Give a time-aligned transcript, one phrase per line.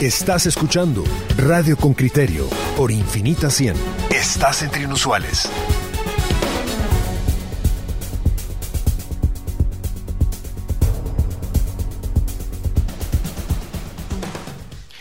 [0.00, 1.02] Estás escuchando
[1.36, 3.74] Radio con Criterio por Infinita 100.
[4.10, 5.50] Estás entre inusuales.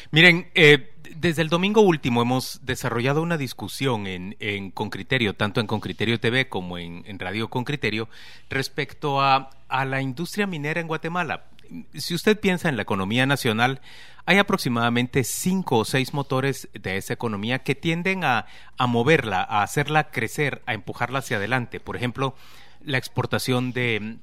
[0.09, 5.61] Miren, eh, desde el domingo último hemos desarrollado una discusión en, en Con Criterio, tanto
[5.61, 8.09] en Con Criterio TV como en, Radio Con Criterio,
[8.49, 11.45] respecto a, a la industria minera en Guatemala.
[11.93, 13.81] Si usted piensa en la economía nacional,
[14.27, 18.45] hay aproximadamente cinco o seis motores de esa economía que tienden a,
[18.77, 21.79] moverla, a hacerla crecer, a empujarla hacia adelante.
[21.79, 22.35] Por ejemplo,
[22.83, 24.19] la exportación de,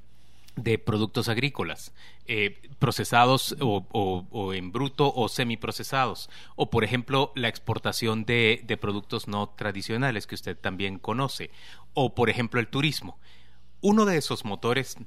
[0.85, 1.91] productos agrícolas,
[2.27, 9.49] eh, procesados o, en bruto o semiprocesados, o por ejemplo la exportación de, productos no
[9.49, 11.49] tradicionales que usted también conoce,
[11.95, 13.17] o por ejemplo el turismo.
[13.81, 14.97] Uno de esos motores,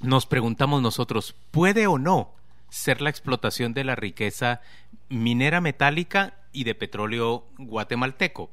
[0.00, 2.37] nos preguntamos nosotros, ¿puede o no
[2.68, 4.60] ser la explotación de la riqueza
[5.08, 8.50] minera metálica y de petróleo guatemalteco?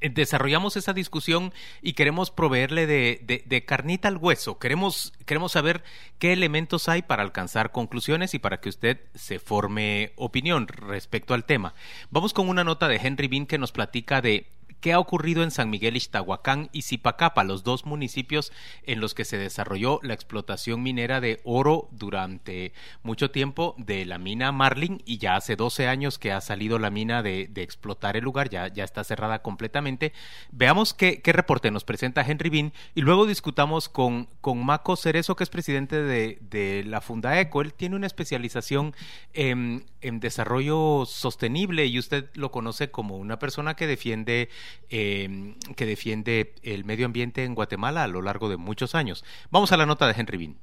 [0.00, 4.58] desarrollamos esa discusión y queremos proveerle de, de, de, carnita al hueso.
[4.58, 5.82] Queremos, queremos saber
[6.18, 11.44] qué elementos hay para alcanzar conclusiones y para que usted se forme opinión respecto al
[11.44, 11.74] tema.
[12.10, 14.46] Vamos con una nota de Henry Bean que nos platica de
[14.80, 18.52] qué ha ocurrido en San Miguel Ixtahuacán y Zipacapa, los dos municipios
[18.84, 24.18] en los que se desarrolló la explotación minera de oro durante mucho tiempo de la
[24.18, 28.16] mina Marlin y ya hace 12 años que ha salido la mina de, de explotar
[28.16, 30.12] el lugar, ya, ya está cerrada completamente.
[30.50, 35.36] Veamos qué, qué, reporte nos presenta Henry Bean y luego discutamos con, con Maco Cerezo,
[35.36, 37.62] que es presidente de, de la Fundaeco.
[37.62, 38.94] Él tiene una especialización
[39.32, 44.48] en, en desarrollo sostenible y usted lo conoce como una persona que defiende
[44.90, 49.24] eh, que defiende el medio ambiente en Guatemala a lo largo de muchos años.
[49.50, 50.56] Vamos a la nota de Henry Bean.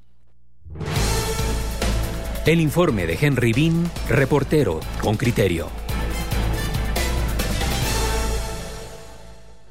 [2.46, 5.85] El informe de Henry Bean, reportero con criterio.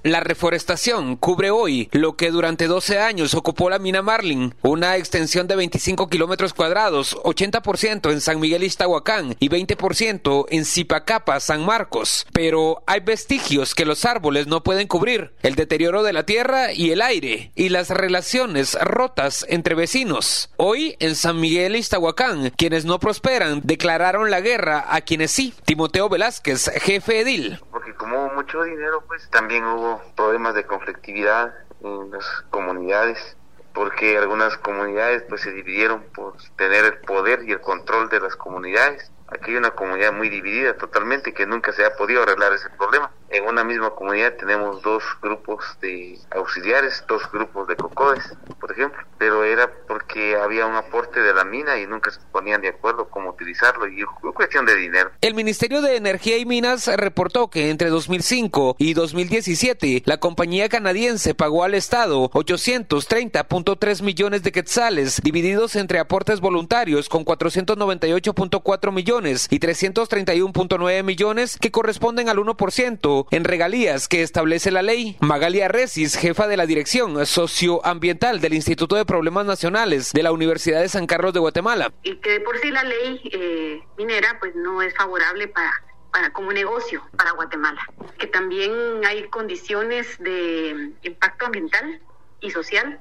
[0.05, 5.47] La reforestación cubre hoy lo que durante 12 años ocupó la mina Marlin, una extensión
[5.47, 12.27] de 25 kilómetros cuadrados, 80% en San Miguel Iztahuacán y 20% en Zipacapa, San Marcos.
[12.35, 16.91] Pero hay vestigios que los árboles no pueden cubrir, el deterioro de la tierra y
[16.91, 20.51] el aire, y las relaciones rotas entre vecinos.
[20.59, 25.55] Hoy, en San Miguel Iztahuacán, quienes no prosperan declararon la guerra a quienes sí.
[25.65, 27.59] Timoteo Velázquez, jefe edil.
[27.71, 33.37] Porque como hubo mucho dinero, pues también hubo problemas de conflictividad en las comunidades
[33.75, 38.37] porque algunas comunidades pues se dividieron por tener el poder y el control de las
[38.37, 39.11] comunidades.
[39.27, 43.11] Aquí hay una comunidad muy dividida totalmente que nunca se ha podido arreglar ese problema.
[43.31, 48.23] En una misma comunidad tenemos dos grupos de auxiliares, dos grupos de cocodes,
[48.61, 52.61] por ejemplo, pero era porque había un aporte de la mina y nunca se ponían
[52.61, 55.11] de acuerdo cómo utilizarlo y fue cuestión de dinero.
[55.21, 61.35] El Ministerio de Energía y Minas reportó que entre 2005 y 2017 la compañía canadiense
[61.35, 69.59] pagó al Estado 830.3 millones de quetzales divididos entre aportes voluntarios con 498.4 millones y
[69.59, 75.17] 331.9 millones que corresponden al 1% en regalías que establece la ley.
[75.21, 80.81] Magalia Resis, jefa de la Dirección Socioambiental del Instituto de Problemas Nacionales de la Universidad
[80.81, 81.93] de San Carlos de Guatemala.
[82.03, 85.73] Y que por sí la ley eh, minera pues no es favorable para
[86.15, 87.81] para, como negocio para Guatemala.
[88.19, 88.73] Que también
[89.05, 92.01] hay condiciones de impacto ambiental
[92.41, 92.99] y social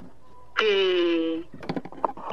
[0.55, 1.45] que,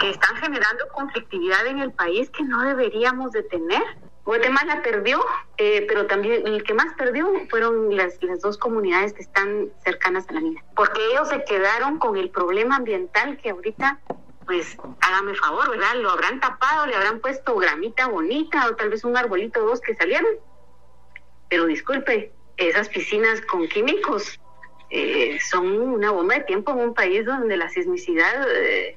[0.00, 3.82] que están generando conflictividad en el país que no deberíamos de tener.
[4.30, 5.18] Guatemala perdió,
[5.56, 10.28] eh, pero también el que más perdió fueron las, las, dos comunidades que están cercanas
[10.28, 13.98] a la mina, porque ellos se quedaron con el problema ambiental que ahorita,
[14.46, 15.96] pues hágame favor, ¿verdad?
[15.96, 19.80] Lo habrán tapado, le habrán puesto gramita bonita o tal vez un arbolito o dos
[19.80, 20.30] que salieron,
[21.48, 24.38] pero disculpe, esas piscinas con químicos
[24.90, 28.96] eh, son una bomba de tiempo en un país donde la sismicidad eh,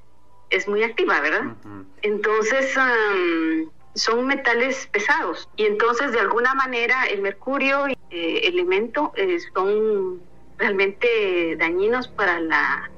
[0.51, 1.45] es muy activa, ¿verdad?
[1.45, 1.85] Uh -huh.
[2.03, 2.77] Entonces...
[2.77, 9.37] Um, son metales pesados y entonces de alguna manera el mercurio y eh, elemento eh,
[9.53, 10.21] son
[10.57, 12.89] realmente dañinos para la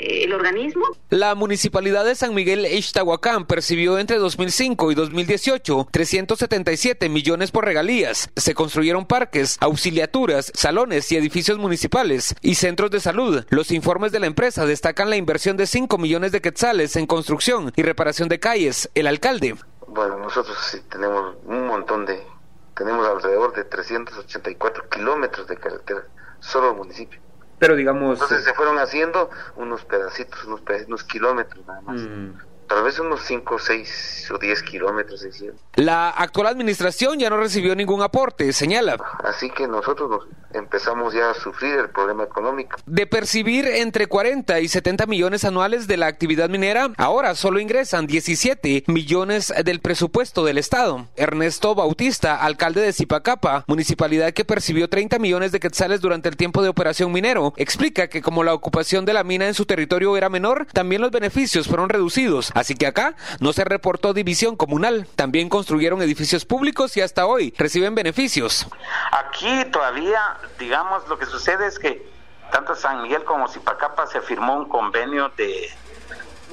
[0.00, 0.84] eh, el organismo.
[1.10, 8.30] La municipalidad de San Miguel Ixtahuacán percibió entre 2005 y 2018 377 millones por regalías.
[8.36, 13.44] Se construyeron parques, auxiliaturas, salones y edificios municipales y centros de salud.
[13.50, 17.72] Los informes de la empresa destacan la inversión de 5 millones de quetzales en construcción
[17.76, 18.90] y reparación de calles.
[18.94, 19.56] El alcalde
[19.90, 22.26] bueno, nosotros sí tenemos un montón de,
[22.74, 26.04] tenemos alrededor de 384 kilómetros de carretera,
[26.38, 27.20] solo el municipio.
[27.58, 28.14] Pero digamos...
[28.14, 32.00] Entonces se fueron haciendo unos pedacitos, unos, pedacitos, unos kilómetros nada más.
[32.00, 32.32] Mm.
[32.70, 35.56] Tal vez unos 5, 6 o 10 kilómetros hicieron.
[35.74, 38.96] La actual administración ya no recibió ningún aporte, señala.
[39.24, 42.76] Así que nosotros nos empezamos ya a sufrir el problema económico.
[42.86, 48.06] De percibir entre 40 y 70 millones anuales de la actividad minera, ahora solo ingresan
[48.06, 51.08] 17 millones del presupuesto del Estado.
[51.16, 56.62] Ernesto Bautista, alcalde de Zipacapa, municipalidad que percibió 30 millones de quetzales durante el tiempo
[56.62, 60.28] de operación minero, explica que como la ocupación de la mina en su territorio era
[60.28, 62.52] menor, también los beneficios fueron reducidos.
[62.60, 65.08] Así que acá no se reportó división comunal.
[65.16, 68.66] También construyeron edificios públicos y hasta hoy reciben beneficios.
[69.12, 70.20] Aquí todavía,
[70.58, 72.06] digamos, lo que sucede es que
[72.52, 75.70] tanto San Miguel como Zipacapa se firmó un convenio de,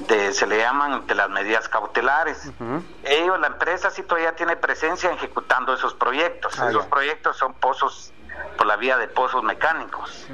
[0.08, 2.50] de se le llaman de las medidas cautelares.
[3.04, 6.58] Ellos, la empresa sí todavía tiene presencia ejecutando esos proyectos.
[6.58, 8.14] esos proyectos son pozos
[8.56, 10.26] por la vía de pozos mecánicos.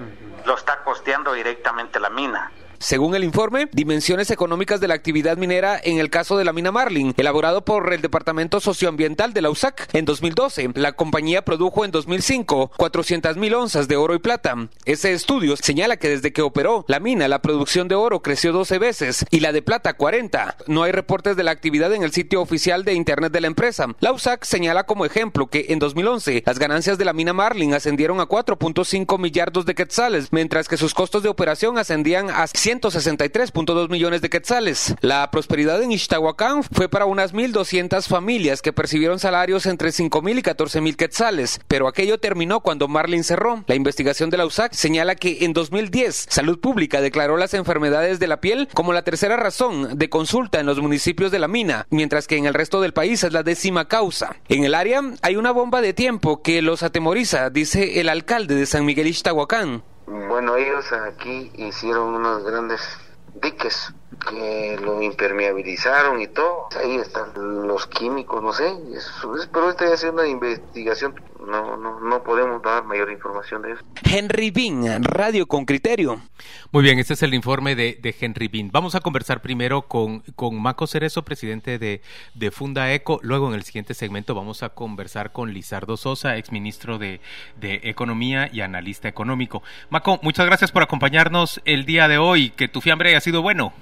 [0.45, 2.53] Lo está costeando directamente la mina.
[2.85, 6.71] Según el informe, dimensiones económicas de la actividad minera en el caso de la mina
[6.71, 11.93] Marlin, elaborado por el Departamento Socioambiental de la USAC en 2012, la compañía produjo en
[11.93, 14.69] 2005 400 mil onzas de oro y plata.
[14.85, 18.79] Ese estudio señala que desde que operó la mina, la producción de oro creció 12
[18.79, 20.55] veces y la de plata 40.
[20.67, 23.87] No hay reportes de la actividad en el sitio oficial de Internet de la empresa.
[24.01, 28.21] La USAC señala como ejemplo que en 2011 las ganancias de la mina Marlin ascendieron
[28.21, 32.47] a 4.5 millardos de quetzales, mientras que sus costos de operación ascendían a
[32.81, 34.95] 163.2 millones de quetzales.
[35.01, 40.43] La prosperidad en Ixtahuacán fue para unas 1.200 familias que percibieron salarios entre 5.000 y
[40.43, 43.65] 14.000 quetzales, pero aquello terminó cuando Marlin cerró.
[43.67, 48.27] La investigación de la USAC señala que en 2010 Salud Pública declaró las enfermedades de
[48.27, 52.27] la piel como la tercera razón de consulta en los municipios de la mina, mientras
[52.27, 54.37] que en el resto del país es la décima causa.
[54.49, 58.67] En el área hay una bomba de tiempo que los atemoriza, dice el alcalde de
[58.67, 59.83] San Miguel Ixtahuacán.
[60.07, 62.81] Bueno, ellos aquí hicieron unos grandes
[63.33, 66.69] diques que lo impermeabilizaron y todo.
[66.83, 67.33] Ahí están
[67.67, 68.75] los químicos, no sé.
[69.53, 71.15] pero estoy haciendo una investigación.
[71.47, 73.83] No, no, no podemos dar mayor información de eso.
[74.03, 76.23] Henry Bean, Radio con Criterio.
[76.73, 78.71] Muy bien, este es el informe de, de Henry Bean.
[78.73, 82.01] Vamos a conversar primero con, con Maco Cerezo, presidente de,
[82.35, 83.21] de Funda Eco.
[83.23, 87.21] Luego, en el siguiente segmento, vamos a conversar con Lizardo Sosa, exministro de,
[87.57, 89.63] de Economía y analista económico.
[89.91, 92.51] Maco, muchas gracias por acompañarnos el día de hoy.
[92.51, 93.75] Que tu fiambre haya sido bueno.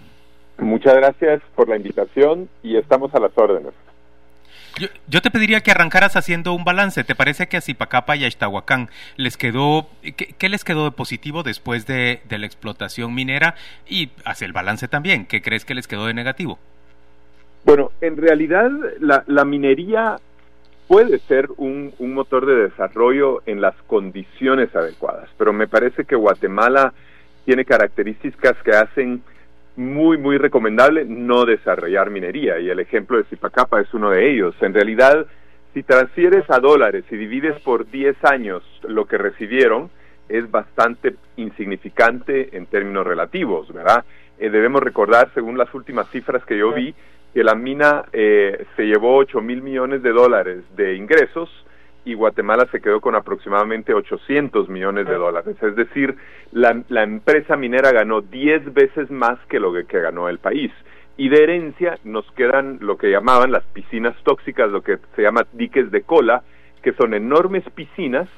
[0.59, 3.73] Muchas gracias por la invitación y estamos a las órdenes.
[5.07, 7.05] Yo, te pediría que arrancaras haciendo un balance.
[7.05, 11.43] ¿Te parece que a Zipacapa y a Ixtahuacán les quedó, qué, les quedó de positivo
[11.43, 13.55] después de, la explotación minera?
[13.87, 16.59] Y hacia el balance también, ¿qué crees que les quedó de negativo?
[17.65, 20.17] Bueno, en realidad la, minería
[20.89, 26.17] puede ser un, un, motor de desarrollo en las condiciones adecuadas, pero me parece que
[26.17, 26.93] Guatemala
[27.45, 29.23] tiene características que hacen
[29.77, 34.55] muy, muy recomendable no desarrollar minería y el ejemplo de Zipacapa es uno de ellos.
[34.61, 35.27] En realidad,
[35.75, 39.91] si transfieres a dólares y divides por 10 años lo que recibieron,
[40.29, 44.05] es bastante insignificante en términos relativos, ¿verdad?
[44.39, 46.95] Eh, debemos recordar, según las últimas cifras que yo vi,
[47.33, 51.49] que la mina eh, se llevó 8 mil millones de dólares de ingresos
[52.05, 55.57] y Guatemala se quedó con aproximadamente 800 millones de dólares.
[55.63, 56.17] Es decir,
[56.51, 60.73] la, la empresa minera ganó 10 veces más que lo que, ganó el país.
[61.17, 65.47] Y de herencia nos quedan lo que llamaban las piscinas tóxicas, lo que se llama
[65.53, 66.43] diques de cola,
[66.83, 68.29] que son enormes piscinas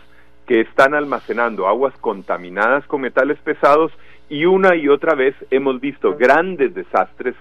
[0.47, 3.93] que están almacenando aguas contaminadas con metales pesados
[4.29, 7.35] y una y otra vez hemos visto grandes desastres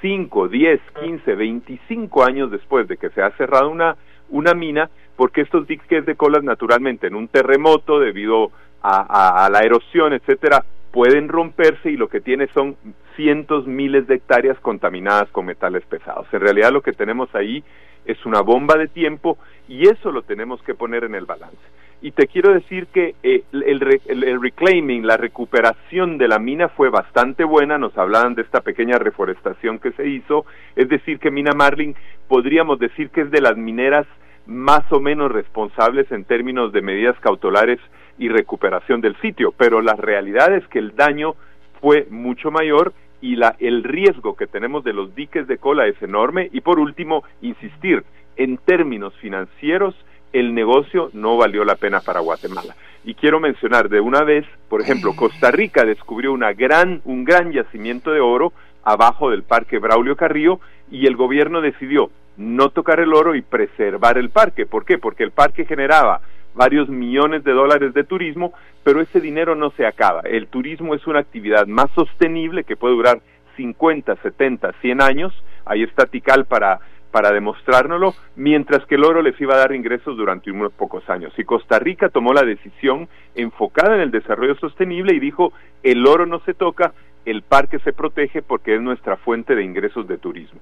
[0.00, 3.96] 5, 10, 15, 25 años después de que se ha cerrado una,
[4.30, 8.50] una mina porque estos diques de colas naturalmente en un terremoto debido
[8.82, 12.76] a, la erosión, etcétera, pueden romperse y lo que tiene son
[13.16, 16.26] cientos, miles de hectáreas contaminadas con metales pesados.
[16.32, 17.64] En realidad lo que tenemos ahí
[18.04, 21.58] es una bomba de tiempo y eso lo tenemos que poner en el balance.
[22.02, 26.90] Y te quiero decir que eh, el, el, reclaiming, la recuperación de la mina fue
[26.90, 30.44] bastante buena, nos hablaban de esta pequeña reforestación que se hizo,
[30.76, 31.96] es decir, que Mina Marlin
[32.28, 34.06] podríamos decir que es de las mineras
[34.46, 37.80] más o menos responsables en términos de medidas cautelares
[38.18, 41.34] y recuperación del sitio, pero la realidad es que el daño
[41.80, 46.00] fue mucho mayor y la, el riesgo que tenemos de los diques de cola es
[46.02, 48.04] enorme y por último, insistir,
[48.36, 49.94] en términos financieros,
[50.32, 52.76] el negocio no valió la pena para Guatemala.
[53.04, 57.52] Y quiero mencionar de una vez, por ejemplo, Costa Rica descubrió una gran, un gran
[57.52, 58.52] yacimiento de oro
[58.84, 60.60] abajo del Parque Braulio Carrillo
[60.90, 64.66] y el gobierno decidió no tocar el oro y preservar el parque.
[64.66, 64.98] ¿Por qué?
[64.98, 66.20] Porque el parque generaba
[66.54, 68.52] varios millones de dólares de turismo,
[68.82, 70.20] pero ese dinero no se acaba.
[70.22, 73.20] El turismo es una actividad más sostenible que puede durar
[73.56, 75.32] 50, 70, 100 años,
[75.64, 76.80] ahí está Tikal para
[77.16, 81.32] para demostrárnoslo, mientras que el oro les iba a dar ingresos durante unos pocos años.
[81.38, 86.26] Y Costa Rica tomó la decisión enfocada en el desarrollo sostenible y dijo, el oro
[86.26, 86.92] no se toca,
[87.26, 90.60] el parque se protege porque es nuestra fuente de ingresos de turismo.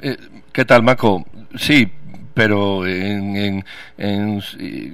[0.00, 0.16] Eh,
[0.52, 1.24] ¿Qué tal, Maco?
[1.54, 1.86] Sí,
[2.34, 3.62] pero en,
[3.98, 4.40] en,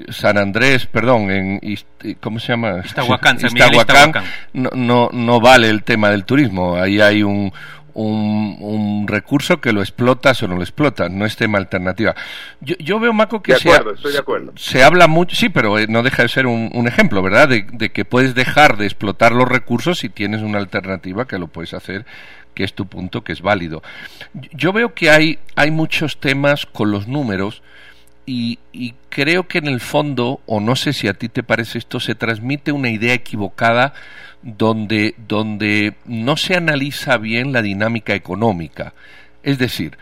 [0.09, 1.61] San Andrés, perdón, en
[2.21, 2.83] ¿cómo se llama?
[4.53, 6.77] no, no, no vale el tema del turismo.
[6.77, 7.53] Ahí hay un,
[8.05, 12.15] un, recurso que lo explotas o no lo explotas, no es tema alternativa.
[12.61, 14.53] Yo, yo veo, Maco, que se, estoy de acuerdo.
[14.57, 17.49] se habla mucho, sí, pero eh, no deja de ser un, ejemplo, ¿verdad?
[17.49, 21.49] De, de, que puedes dejar de explotar los recursos si tienes una alternativa que lo
[21.49, 22.07] puedes hacer,
[22.55, 23.83] que es tu punto, que es válido.
[24.53, 27.63] Yo veo que hay, hay muchos temas con los números
[28.29, 31.79] y, y creo que en el fondo, o no sé si a ti te parece
[31.79, 33.95] esto, se transmite una idea equivocada
[34.43, 38.93] donde, donde no se analiza bien la dinámica económica.
[39.43, 39.97] Es decir,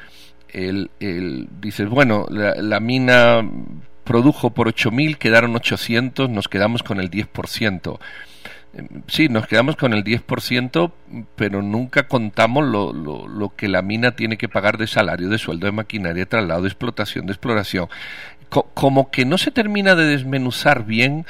[0.48, 3.48] el, el, dices, bueno, la, mina
[4.02, 7.98] produjo por 8.000, quedaron 800, nos quedamos con el 10%.
[9.08, 10.92] Sí, nos quedamos con el 10%,
[11.34, 15.38] pero nunca contamos lo, lo, lo, que la mina tiene que pagar de salario, de
[15.38, 17.88] sueldo, de maquinaria, de traslado, de explotación, de exploración.
[18.50, 21.24] como que no se termina de desmenuzar bien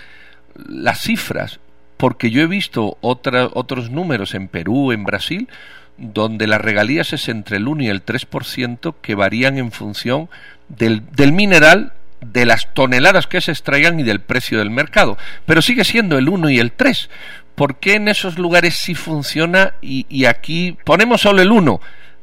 [0.55, 1.61] las cifras
[1.97, 5.49] porque yo he visto otros números en Perú, en Brasil,
[5.97, 10.29] donde las regalías es entre el 1 y el 3% que varían en función
[10.69, 11.95] del, del mineral,
[12.33, 15.17] de las toneladas que se extraigan y del precio del mercado.
[15.47, 17.11] Pero sigue siendo el 1 y el 3.
[17.55, 21.81] ¿Por qué en esos lugares sí funciona y, y aquí ponemos solo el 1?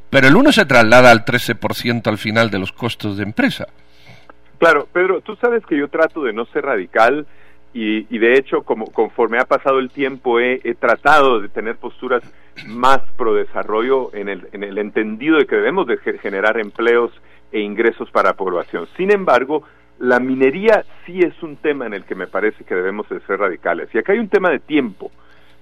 [0.10, 3.68] Pero el 1 se traslada al 13% al final de los costos de empresa.
[4.60, 7.26] Claro, Pedro, tú sabes que yo trato de no ser radical
[7.74, 12.22] y, de hecho, como, conforme ha pasado el tiempo, he, tratado de tener posturas
[12.68, 17.12] más pro desarrollo en el, en el entendido de que debemos de generar empleos
[17.52, 18.88] e ingresos para la población.
[18.96, 19.64] Sin embargo,
[20.00, 23.40] la minería sí es un tema en el que me parece que debemos de ser
[23.40, 23.90] radicales.
[23.94, 25.12] Y acá hay un tema de tiempo.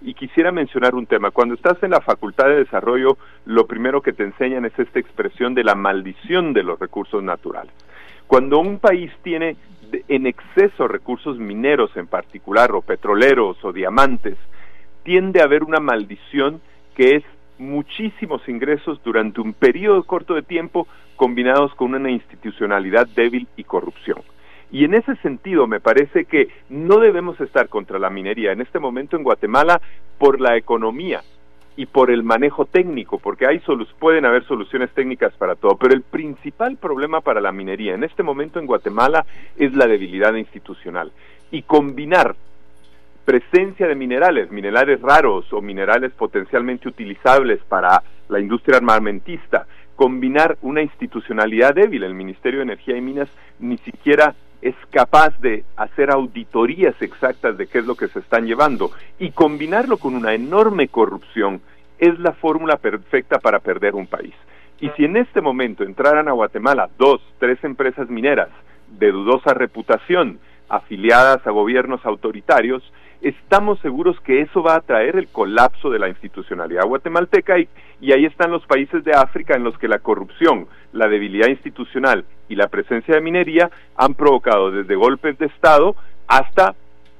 [0.04, 1.30] Y quisiera mencionar un tema.
[1.30, 5.54] Cuando estás en la Facultad de Desarrollo, lo primero que te enseñan es esta expresión
[5.54, 7.72] de la maldición de los recursos naturales.
[8.26, 9.58] Cuando un país tiene
[10.08, 14.38] en exceso recursos mineros en particular, o petroleros o diamantes,
[15.04, 16.62] tiende a haber una maldición
[16.96, 17.24] que es
[17.62, 24.20] muchísimos ingresos durante un periodo corto de tiempo combinados con una institucionalidad débil y corrupción.
[24.72, 28.80] Y en ese sentido me parece que no debemos estar contra la minería en este
[28.80, 29.82] momento en Guatemala
[30.18, 31.22] por la economía,
[31.76, 33.62] y por el manejo técnico, porque hay
[34.00, 38.24] pueden haber soluciones técnicas para todo, pero el principal problema para la minería en este
[38.24, 39.26] momento en Guatemala
[39.58, 41.12] es la debilidad institucional.
[41.52, 42.36] Y combinar
[43.26, 50.82] presencia de minerales, minerales raros o minerales potencialmente utilizables para la industria armamentista, combinar una
[50.82, 56.96] institucionalidad débil, el Ministerio de Energía y Minas ni siquiera es capaz de hacer auditorías
[57.02, 61.62] exactas de qué es lo que se están llevando y combinarlo con una enorme corrupción
[61.98, 64.34] es la fórmula perfecta para perder un país.
[64.80, 68.50] Y si en este momento entraran a Guatemala dos, tres empresas mineras
[69.00, 72.82] de dudosa reputación, afiliadas a gobiernos autoritarios,
[73.22, 77.68] estamos seguros que eso va a traer el colapso de la institucionalidad guatemalteca y,
[78.00, 82.26] y, ahí están los países de África en los que la corrupción, la debilidad institucional
[82.50, 85.96] y la presencia de minería han provocado desde golpes de Estado
[86.28, 86.76] hasta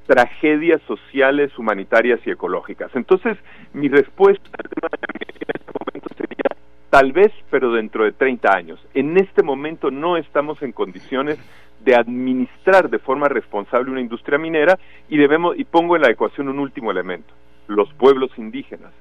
[0.06, 2.90] tragedias sociales, humanitarias y ecológicas.
[2.94, 3.38] Entonces,
[3.72, 6.51] mi respuesta en este momento sería
[6.92, 8.78] tal vez, pero dentro de 30 años.
[8.92, 11.38] En este momento no estamos en condiciones
[11.80, 16.50] de administrar de forma responsable una industria minera y debemos y pongo en la ecuación
[16.50, 17.32] un último elemento,
[17.66, 18.92] los pueblos indígenas.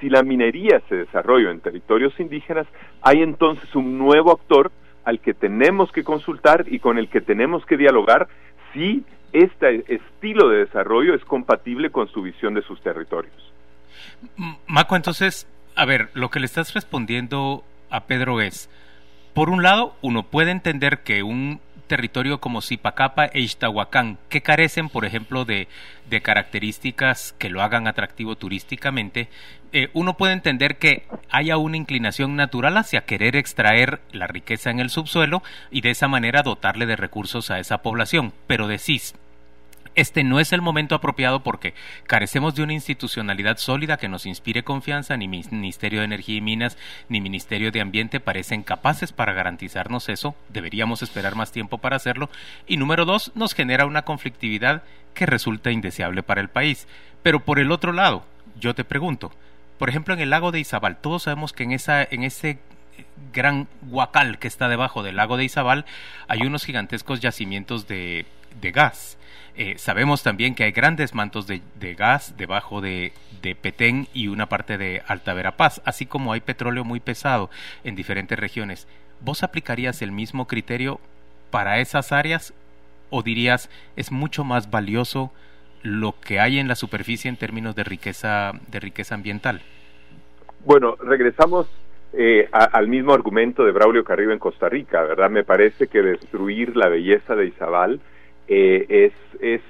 [0.00, 2.66] Si la minería se desarrolla en territorios indígenas,
[3.02, 4.72] hay entonces un nuevo actor
[5.04, 8.26] al que tenemos que consultar y con el que tenemos que dialogar
[8.72, 13.52] si este estilo de desarrollo es compatible con su visión de sus territorios.
[14.66, 15.46] Maco, entonces,
[15.78, 18.68] a ver, lo que le estás respondiendo a Pedro es,
[19.32, 24.88] por un lado, uno puede entender que un territorio como Zipacapa e Ixtahuacán, que carecen,
[24.88, 25.68] por ejemplo, de,
[26.20, 29.28] características que lo hagan atractivo turísticamente,
[29.72, 34.80] eh, uno puede entender que haya una inclinación natural hacia querer extraer la riqueza en
[34.80, 38.32] el subsuelo y de esa manera dotarle de recursos a esa población.
[38.48, 39.14] Pero decís,
[39.98, 41.74] este no es el momento apropiado porque
[42.06, 46.78] carecemos de una institucionalidad sólida que nos inspire confianza, ni Ministerio de Energía y Minas
[47.08, 52.30] ni Ministerio de Ambiente parecen capaces para garantizarnos eso, deberíamos esperar más tiempo para hacerlo,
[52.68, 56.86] y número dos, nos genera una conflictividad que resulta indeseable para el país.
[57.24, 58.24] Pero por el otro lado,
[58.60, 59.32] yo te pregunto,
[59.78, 62.60] por ejemplo, en el lago de Izabal, todos sabemos que en, en ese
[63.32, 65.86] gran huacal que está debajo del lago de Izabal,
[66.28, 68.26] hay unos gigantescos yacimientos de,
[68.60, 69.18] de gas.
[69.56, 73.12] Eh, sabemos también que hay grandes mantos de, de gas debajo de,
[73.42, 77.50] de, Petén y una parte de Alta Verapaz, así como hay petróleo muy pesado
[77.82, 78.86] en diferentes regiones.
[79.20, 81.00] ¿Vos aplicarías el mismo criterio
[81.50, 82.54] para esas áreas
[83.10, 85.32] o dirías es mucho más valioso
[85.82, 89.62] lo que hay en la superficie en términos de riqueza, de riqueza ambiental?
[90.64, 91.66] Bueno, regresamos
[92.12, 95.30] eh, al mismo argumento de Braulio Carrillo en Costa Rica, ¿verdad?
[95.30, 98.00] Me parece que destruir la belleza de Izabal
[98.48, 99.60] eh, es, es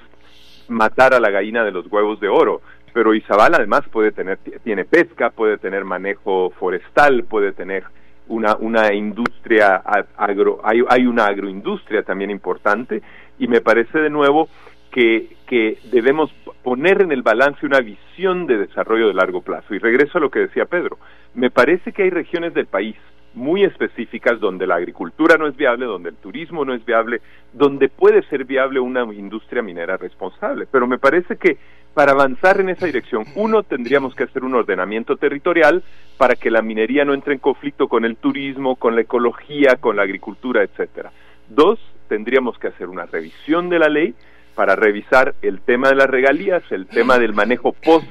[0.68, 2.62] matar a la gallina de los huevos de oro.
[2.92, 7.84] Pero Izabal además puede tener, tiene pesca, puede tener manejo forestal, puede tener
[8.28, 9.82] una, una industria
[10.16, 13.02] agro, hay, hay una agroindustria también importante
[13.38, 14.48] y me parece de nuevo
[14.90, 16.30] que, que debemos
[16.62, 19.74] poner en el balance una visión de desarrollo de largo plazo.
[19.74, 20.98] Y regreso a lo que decía Pedro.
[21.34, 22.96] Me parece que hay regiones del país
[23.38, 27.20] muy específicas donde la agricultura no es viable, donde el turismo no es viable,
[27.52, 30.66] donde puede ser viable una industria minera responsable.
[30.70, 31.56] Pero me parece que
[31.94, 35.82] para avanzar en esa dirección, uno, tendríamos que hacer un ordenamiento territorial
[36.16, 39.96] para que la minería no entre en conflicto con el turismo, con la ecología, con
[39.96, 41.12] la agricultura, etcétera.
[41.48, 41.78] Dos,
[42.08, 44.14] tendríamos que hacer una revisión de la ley
[44.54, 48.08] para revisar el tema de las regalías, el tema del manejo post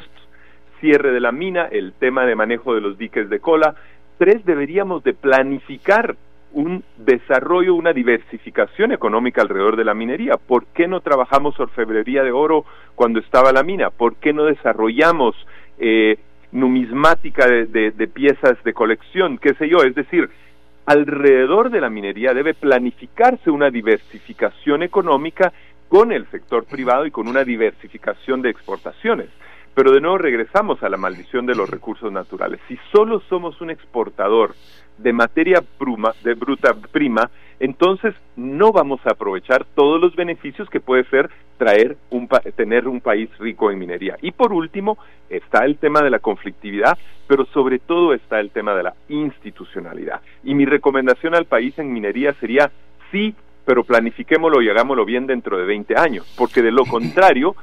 [0.79, 3.75] cierre de la mina, el tema de manejo de los diques de cola.
[4.17, 6.15] Tres, deberíamos de planificar
[6.53, 10.38] un desarrollo, una diversificación económica alrededor de la minería.
[10.38, 13.91] ¿Por qué no trabajamos orfebrería de oro cuando estaba la mina?
[13.91, 15.36] ¿Por qué no desarrollamos
[15.77, 16.17] eh,
[16.51, 19.38] numismática de, de piezas de colección?
[19.38, 19.83] ¿Qué sé yo?
[19.83, 20.29] Es decir,
[20.88, 25.53] alrededor de la minería debe planificarse una diversificación económica
[25.89, 29.27] con el sector privado y con una diversificación de exportaciones.
[29.77, 32.60] Pero de nuevo regresamos a la maldición de los recursos naturales.
[32.67, 34.55] Si solo somos un exportador
[34.98, 37.29] de materia prima, de bruta prima,
[37.60, 41.29] entonces no vamos a aprovechar todos los beneficios que puede ser
[41.60, 44.17] traer un tener un país rico en minería.
[44.23, 44.97] Y por último,
[45.30, 46.97] está el tema de la conflictividad,
[47.28, 50.21] pero sobre todo está el tema de la institucionalidad.
[50.43, 52.71] Y mi recomendación al país en minería sería
[53.12, 53.36] sí
[53.67, 57.53] pero planifiquémoslo y hagámoslo bien dentro de 20 años, porque de lo contrario,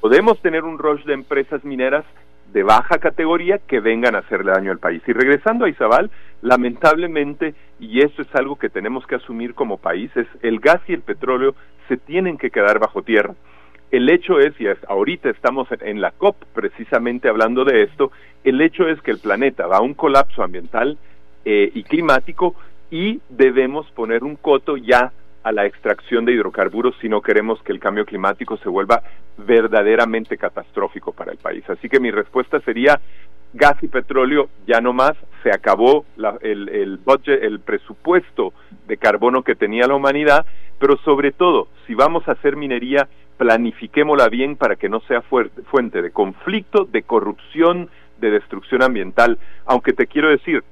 [0.00, 2.04] podemos tener un rush de empresas mineras
[2.52, 5.02] de baja categoría que vengan a hacerle daño al país.
[5.06, 6.10] Y regresando a Izabal,
[6.42, 10.92] lamentablemente, y eso es algo que tenemos que asumir como país, es el gas y
[10.92, 11.54] el petróleo
[11.88, 13.34] se tienen que quedar bajo tierra.
[13.90, 18.12] El hecho es, y ahorita estamos en la COP precisamente hablando de esto,
[18.44, 20.98] el hecho es que el planeta va a un colapso ambiental
[21.46, 22.54] eh, y climático
[22.90, 25.12] y debemos poner un coto ya
[25.46, 29.04] a la extracción de hidrocarburos si no queremos que el cambio climático se vuelva
[29.38, 31.62] verdaderamente catastrófico para el país.
[31.70, 33.00] Así que mi respuesta sería
[33.52, 35.12] gas y petróleo ya no más,
[35.44, 36.04] se acabó
[36.40, 38.54] el, el budget, el presupuesto
[38.88, 40.44] de carbono que tenía la humanidad,
[40.80, 43.06] pero sobre todo, si vamos a hacer minería,
[43.38, 49.92] planifiquémosla bien para que no sea fuente de conflicto, de corrupción, de destrucción ambiental, aunque
[49.92, 50.64] te quiero decir,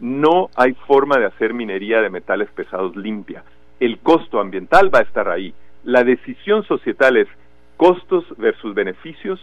[0.00, 3.42] no hay forma de hacer minería de metales pesados limpia
[3.80, 5.54] el costo ambiental va a estar ahí.
[5.84, 7.28] La decisión societal es
[7.76, 9.40] costos versus beneficios,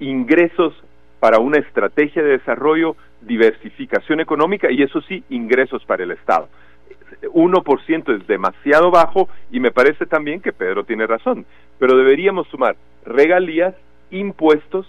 [0.00, 0.74] ingresos
[1.20, 6.48] para una estrategia de desarrollo, diversificación económica y eso sí, ingresos para el Estado.
[7.22, 11.46] 1% es demasiado bajo y me parece también que Pedro tiene razón,
[11.78, 13.74] pero deberíamos sumar regalías,
[14.10, 14.86] impuestos,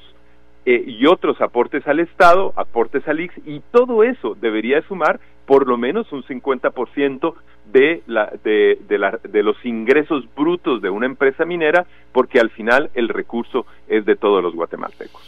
[0.66, 5.68] eh, y otros aportes al Estado, aportes al IX, y todo eso debería sumar por
[5.68, 7.36] lo menos un 50%
[7.72, 12.50] de, la, de, de, la, de los ingresos brutos de una empresa minera, porque al
[12.50, 15.22] final el recurso es de todos los guatemaltecos.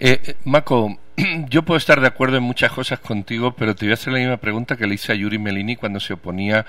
[0.00, 0.96] Eh, eh Maco,
[1.48, 4.20] yo puedo estar de acuerdo en muchas cosas contigo, pero te voy a hacer la
[4.20, 6.64] misma pregunta que le hice a Yuri Melini cuando se oponía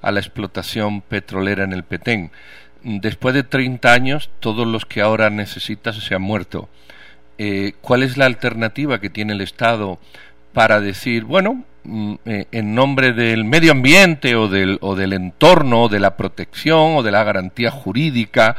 [0.00, 2.30] a la explotación petrolera en el Petén.
[2.82, 6.68] Después de 30 años, todos los que ahora necesitas se han muerto.
[7.38, 9.98] Eh, cuál es la alternativa que tiene el Estado
[10.52, 15.88] para decir, bueno, mm, eh, en nombre del medio ambiente o del, o del entorno,
[15.88, 18.56] de la protección o de la garantía jurídica,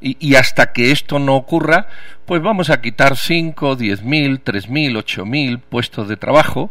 [0.00, 1.88] y, hasta que esto no ocurra,
[2.26, 6.70] pues vamos a quitar 5, 10 mil, 3 mil, 8 mil puestos de trabajo.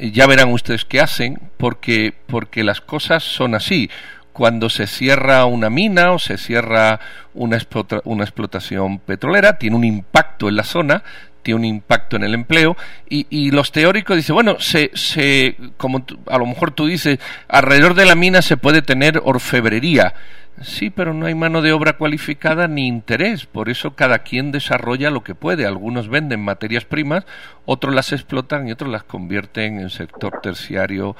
[0.00, 3.88] Ya verán ustedes qué hacen, porque, porque las cosas son así
[4.32, 7.00] cuando se cierra una mina o se cierra
[7.34, 7.58] una,
[8.04, 11.02] una explotación petrolera, tiene un impacto en la zona,
[11.42, 12.76] tiene un impacto en el empleo
[13.08, 17.18] y, y los teóricos dicen, bueno, se, se, como a lo mejor tú dices,
[17.48, 20.14] alrededor de la mina se puede tener orfebrería.
[20.60, 25.10] Sí, pero no hay mano de obra cualificada ni interés, por eso cada quien desarrolla
[25.10, 25.66] lo que puede.
[25.66, 27.24] Algunos venden materias primas,
[27.64, 31.16] otros las explotan y otros las convierten en sector terciario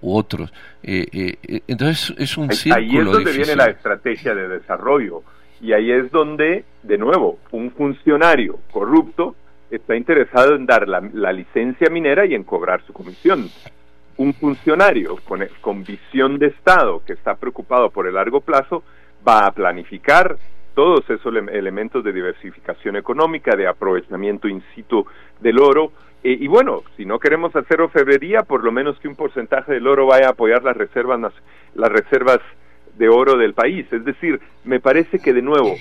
[0.00, 0.52] u otros.
[0.82, 2.84] entonces es un círculo.
[2.84, 5.22] Ahí es donde viene la estrategia de desarrollo
[5.60, 9.34] y ahí es donde, de nuevo, un funcionario corrupto
[9.70, 13.48] está interesado en dar la, licencia minera y en cobrar su comisión.
[14.18, 18.82] Un funcionario con, con visión de Estado que está preocupado por el largo plazo
[19.26, 20.36] va a planificar
[20.74, 25.06] todos esos elementos de diversificación económica, de aprovechamiento in situ
[25.40, 25.92] del oro.
[26.22, 29.86] Eh, y bueno, si no queremos hacer orfebrería, por lo menos que un porcentaje del
[29.86, 31.32] oro vaya a apoyar las reservas,
[31.74, 32.40] las reservas
[32.96, 33.86] de oro del país.
[33.92, 35.74] Es decir, me parece que de nuevo,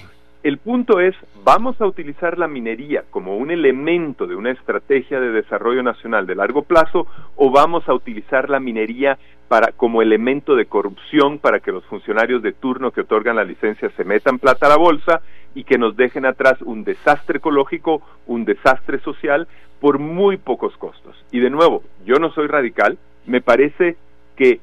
[0.44, 5.32] el punto es, ¿vamos a utilizar la minería como un elemento de una estrategia de
[5.32, 9.18] desarrollo nacional de largo plazo o vamos a utilizar la minería
[9.48, 13.90] para, como elemento de corrupción para que los funcionarios de turno que otorgan la licencia
[13.98, 15.22] se metan plata a la bolsa
[15.56, 19.48] y que nos dejen atrás un desastre ecológico, un desastre social
[19.80, 21.16] por muy pocos costos?
[21.32, 23.96] Y de nuevo, yo no soy radical, me parece
[24.36, 24.60] que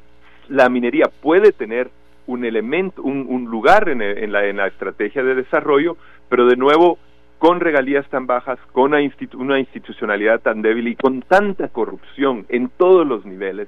[0.49, 1.91] la minería puede tener
[2.27, 5.97] un elemento, un, lugar en, la, en la estrategia de desarrollo,
[6.29, 6.99] pero de nuevo
[7.43, 13.05] con regalías tan bajas, con una, institucionalidad tan débil y con tanta corrupción en todos
[13.05, 13.67] los niveles,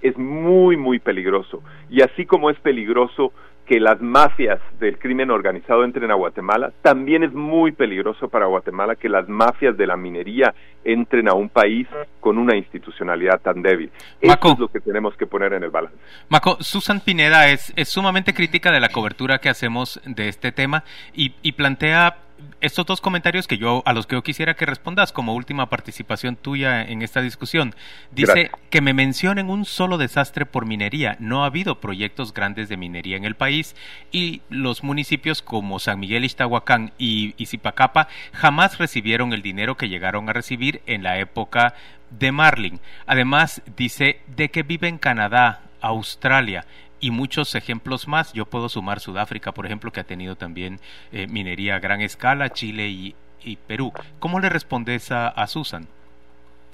[0.00, 1.62] es muy, muy peligroso.
[1.88, 3.32] Y así como es peligroso
[3.66, 8.96] que las mafias del crimen organizado entren a Guatemala, también es muy peligroso para Guatemala
[8.96, 10.52] que las mafias de la minería
[10.84, 11.86] entren a un país
[12.20, 13.90] con una institucionalidad tan débil.
[14.20, 15.96] Eso es lo que tenemos que poner en el balance.
[16.28, 20.82] Maco, Susan Pineda es, es sumamente crítica de la cobertura que hacemos de este tema
[21.14, 22.16] y, y plantea
[22.60, 26.36] estos dos comentarios que yo a los que yo quisiera que respondas como última participación
[26.36, 27.74] tuya en esta discusión.
[28.10, 31.16] Dice que me mencionen un solo desastre por minería.
[31.18, 33.74] No ha habido proyectos grandes de minería en el país
[34.10, 40.28] y los municipios como San Miguel Ixtahuacán y Izipacapa jamás recibieron el dinero que llegaron
[40.28, 41.74] a recibir en la época
[42.10, 42.80] de Marlin.
[43.06, 46.64] Además, dice de que vive en Canadá, Australia
[47.02, 48.32] y muchos ejemplos más.
[48.32, 50.78] Yo puedo sumar Sudáfrica, por ejemplo, que ha tenido también
[51.12, 53.14] eh, minería a gran escala, Chile y,
[53.66, 53.92] Perú.
[54.20, 55.88] ¿Cómo le respondes a, Susan?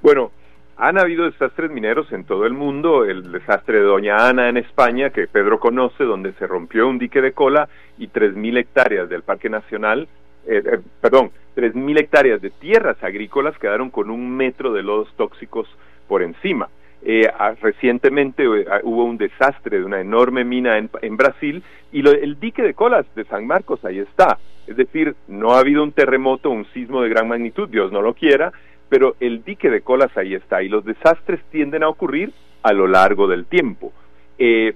[0.03, 0.31] Bueno,
[0.77, 5.09] han habido desastres mineros en todo el mundo, el desastre de Doña Ana en España,
[5.09, 9.49] que Pedro conoce, donde se rompió un dique de cola y 3.000 hectáreas del Parque
[9.49, 10.09] Nacional,
[10.47, 15.67] eh, eh, perdón, 3.000 hectáreas de tierras agrícolas quedaron con un metro de lodos tóxicos
[16.07, 16.69] por encima.
[17.03, 17.31] Eh,
[17.61, 22.75] recientemente eh, hubo un desastre de una enorme mina en, Brasil y el dique de
[22.75, 24.39] colas de San Marcos ahí está.
[24.67, 28.15] Es decir, no ha habido un terremoto, un sismo de gran magnitud, Dios no lo
[28.15, 28.53] quiera,
[28.89, 32.33] pero el dique de colas ahí está y los desastres tienden a ocurrir
[32.63, 33.93] a lo largo del tiempo.
[34.39, 34.75] Eh,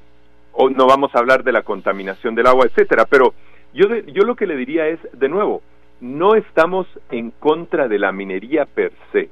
[0.53, 3.35] o no vamos a hablar de la contaminación del agua, etcétera, pero
[3.75, 5.63] yo, yo lo que le diría es, de nuevo,
[6.01, 9.31] no estamos en contra de la minería per se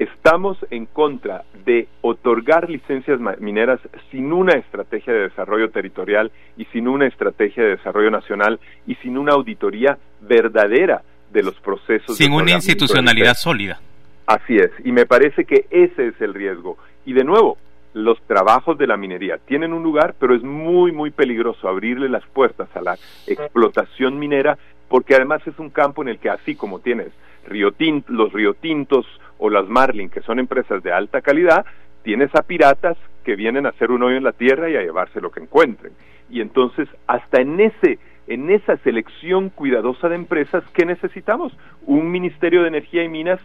[0.00, 6.88] Estamos en contra de otorgar licencias mineras sin una estrategia de desarrollo territorial y sin
[6.88, 12.16] una estrategia de desarrollo nacional y sin una auditoría verdadera de los procesos.
[12.16, 13.78] Sin una institucionalidad sólida.
[14.26, 16.78] Así es, y me parece que ese es el riesgo.
[17.04, 17.58] Y de nuevo,
[17.92, 22.24] los trabajos de la minería tienen un lugar, pero es muy, muy peligroso abrirle las
[22.28, 24.56] puertas a la explotación minera,
[24.88, 27.08] porque además es un campo en el que así como tienes
[27.46, 27.74] Río
[28.08, 29.06] los Río Tintos
[29.40, 31.64] o las Marlin, que son empresas de alta calidad,
[32.02, 35.20] tienes a piratas que vienen a hacer un hoyo en la tierra y a llevarse
[35.20, 35.92] lo que encuentren.
[36.28, 41.52] Y entonces, hasta en ese en esa selección cuidadosa de empresas, ¿qué necesitamos?
[41.84, 43.40] Un Ministerio de Energía y Minas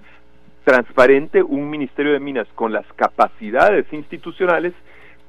[0.63, 4.73] transparente, un Ministerio de Minas con las capacidades institucionales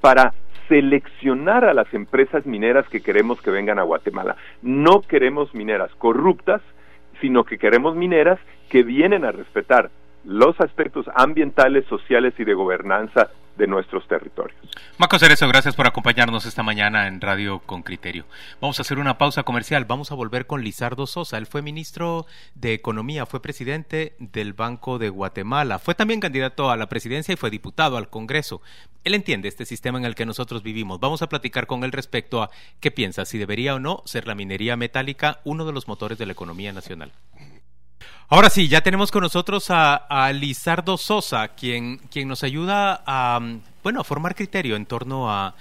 [0.03, 0.35] para
[0.69, 4.37] seleccionar a las empresas mineras que queremos que vengan a Guatemala.
[4.61, 6.61] No queremos mineras corruptas,
[7.23, 9.91] sino que queremos mineras que vienen a respetar
[10.27, 14.59] los aspectos ambientales, sociales y de gobernanza de nuestros territorios.
[14.99, 18.25] Marco Cerezo, gracias por acompañarnos esta mañana en Radio con Criterio.
[18.61, 19.87] Vamos a hacer una pausa comercial.
[19.87, 21.39] Vamos a volver con Lizardo Sosa.
[21.39, 26.77] Él fue ministro de Economía, fue presidente del Banco de Guatemala, fue también candidato a
[26.77, 28.61] la presidencia y fue diputado al Congreso.
[29.05, 31.01] Él entiende este sistema en el que nosotros vivimos.
[31.01, 34.35] Vamos a platicar con él respecto a qué piensa, si debería o no ser la
[34.35, 37.13] minería metálica uno de los motores de la economía nacional.
[38.29, 43.39] Ahora sí, ya tenemos con nosotros a, Lizardo Sosa, quien, quien nos ayuda a,
[43.85, 45.55] bueno, a formar criterio en torno a,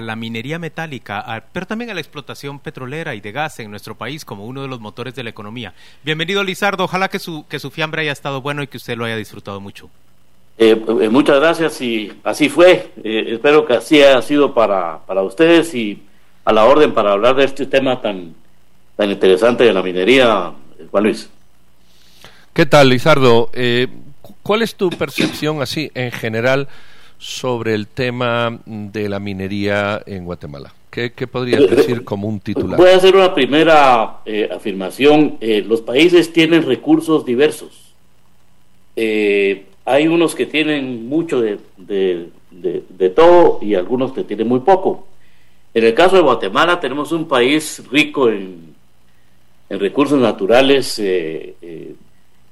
[0.00, 4.24] la minería metálica, pero también a la explotación petrolera y de gas en nuestro país
[4.24, 5.74] como uno de los motores de la economía.
[6.04, 6.84] Bienvenido, Lizardo.
[6.84, 9.60] Ojalá que su, que su fiambre haya estado bueno y que usted lo haya disfrutado
[9.60, 9.90] mucho.
[10.56, 12.92] Eh, eh, muchas gracias y así fue.
[13.02, 16.00] Eh, espero que así haya sido para, para ustedes y
[16.44, 18.36] a la orden para hablar de este tema tan,
[18.96, 20.52] tan interesante de la minería,
[20.90, 21.28] Juan Luis.
[22.54, 23.50] ¿Qué tal, Lizardo?
[23.52, 23.88] Eh,
[24.42, 26.68] ¿Cuál es tu percepción así en general
[27.24, 30.74] sobre el tema de la minería en Guatemala.
[30.90, 32.78] ¿Qué, podrías decir como un titular?
[32.78, 35.38] Voy a hacer una primera eh, afirmación.
[35.40, 37.94] Eh, los países tienen recursos diversos.
[38.94, 45.08] Eh, hay unos que tienen mucho de, de, todo y algunos que tienen muy poco.
[45.72, 48.74] En el caso de Guatemala tenemos un país rico en,
[49.68, 51.00] en recursos naturales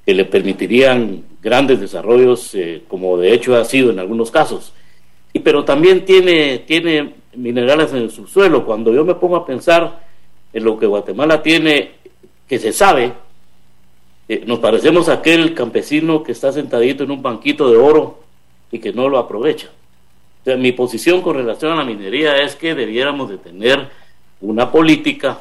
[0.05, 2.55] que le permitirían grandes desarrollos,
[2.87, 4.73] como de hecho ha sido en algunos casos.
[5.31, 8.65] Y, pero también tiene, tiene minerales en el subsuelo.
[8.65, 10.03] Cuando yo me pongo a pensar
[10.51, 11.91] en lo que Guatemala tiene,
[12.47, 13.13] que se sabe,
[14.27, 18.23] eh, nos parecemos a aquel campesino que está sentadito en un banquito de oro
[18.71, 19.69] y que no lo aprovecha.
[20.57, 23.89] mi posición con relación a la minería es que debiéramos de tener
[24.41, 25.39] una política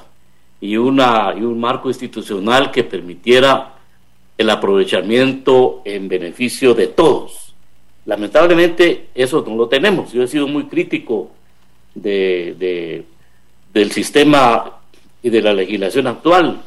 [0.61, 3.72] y, una, y un marco institucional que permitiera
[4.39, 7.55] el aprovechamiento en beneficio de todos.
[8.05, 10.13] Lamentablemente eso no lo tenemos.
[10.13, 11.31] Yo he sido muy crítico
[11.95, 13.05] de,
[13.73, 14.79] del sistema
[15.23, 16.63] y de la legislación actual,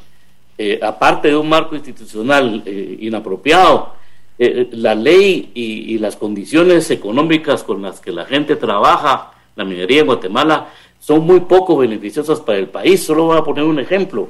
[0.57, 3.95] eh, aparte de un marco institucional eh, inapropiado,
[4.37, 10.01] eh, la ley y, las condiciones económicas con las que la gente trabaja, la minería
[10.01, 13.03] en Guatemala, son muy poco beneficiosas para el país.
[13.03, 14.29] Solo voy a poner un ejemplo.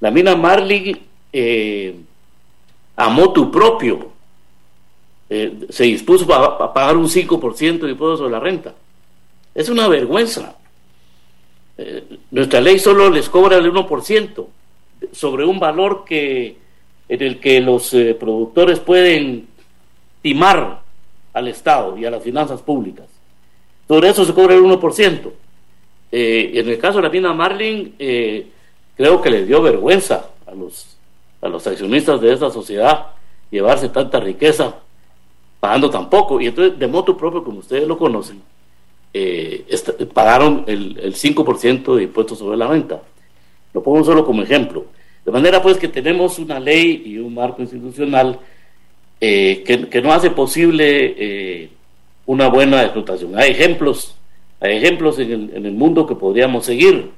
[0.00, 1.02] La mina Marley,
[2.96, 4.16] a motu propio,
[5.28, 8.74] se dispuso a, pagar un 5% de impuestos sobre la renta.
[9.54, 10.56] Es una vergüenza.
[11.78, 14.46] Eh, nuestra ley solo les cobra el 1%
[15.12, 16.56] sobre un valor que
[17.08, 19.46] en el que los eh, productores pueden
[20.22, 20.82] timar
[21.32, 23.06] al Estado y a las finanzas públicas.
[23.86, 25.32] Sobre eso se cobra el 1%.
[26.12, 27.94] Eh, en el caso de la mina Marlin,
[28.96, 30.95] creo que les dio vergüenza a los,
[31.40, 33.06] a los accionistas de esa sociedad
[33.50, 34.76] llevarse tanta riqueza
[35.60, 36.40] pagando tan poco.
[36.40, 38.42] Y entonces, de moto propio, como ustedes lo conocen,
[39.12, 39.64] eh,
[40.12, 43.00] pagaron el, el 5% de impuestos sobre la renta.
[43.72, 44.86] Lo pongo solo como ejemplo.
[45.24, 48.38] De manera pues que tenemos una ley y un marco institucional
[49.20, 51.70] eh, que, no hace posible eh,
[52.26, 53.36] una buena explotación.
[53.38, 54.14] Hay ejemplos,
[54.60, 57.10] hay ejemplos en el, en el mundo que podríamos seguir.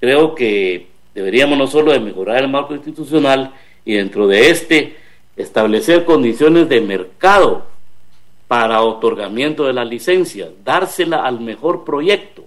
[0.00, 3.54] Creo que deberíamos no solo de mejorar el marco institucional
[3.86, 4.96] y dentro de este
[5.34, 7.64] establecer condiciones de mercado
[8.48, 12.44] para otorgamiento de la licencia, dársela al mejor proyecto,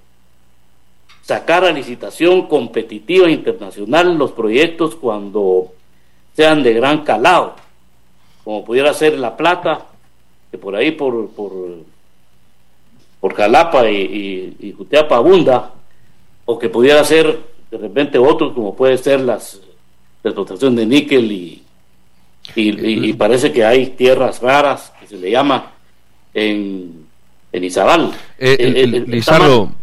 [1.23, 5.73] sacar a licitación competitiva internacional los proyectos cuando
[6.35, 7.55] sean de gran calado,
[8.43, 9.87] como pudiera ser La Plata,
[10.51, 11.51] que por ahí por, por,
[13.19, 15.73] por Jalapa y, y, Jutiapa abunda,
[16.45, 17.39] o que pudiera ser
[17.71, 19.59] de repente otros, como puede ser las,
[20.23, 21.63] la explotación de níquel y,
[22.55, 25.71] y, y, parece que hay tierras raras que se le llama
[26.33, 27.05] en,
[27.51, 28.11] en Izabal.
[28.37, 29.05] Eh, eh,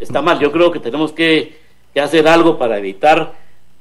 [0.00, 1.64] está, mal, Yo creo que tenemos que,
[2.00, 3.32] hacer algo para evitar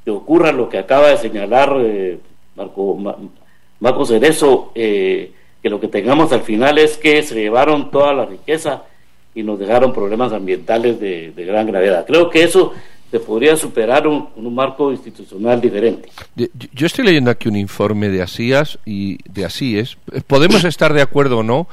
[0.06, 2.18] que ocurra lo que acaba de señalar eh,
[2.56, 2.98] Marco,
[3.80, 8.84] Marco Cerezo, que lo que tengamos al final es que se llevaron toda la riqueza
[9.34, 12.06] y nos dejaron problemas ambientales de, gran gravedad.
[12.08, 12.72] Creo que eso
[13.12, 16.10] se podría superar un, un marco institucional diferente.
[16.74, 19.98] Yo estoy leyendo aquí un informe de ASIAS y de ASIES.
[20.28, 21.68] Podemos estar de acuerdo o no